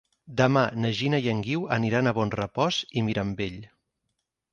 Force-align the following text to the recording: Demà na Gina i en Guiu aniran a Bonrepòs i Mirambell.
Demà 0.39 0.61
na 0.85 0.89
Gina 0.99 1.19
i 1.25 1.29
en 1.33 1.43
Guiu 1.47 1.67
aniran 1.77 2.09
a 2.09 2.13
Bonrepòs 2.19 2.79
i 3.01 3.05
Mirambell. 3.11 3.61